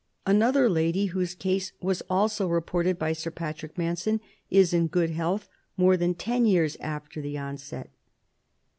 [0.25, 3.53] Another lady, whose case was also reported by Sir P.
[3.77, 7.91] Manson, is in good health more than ten years after the onset.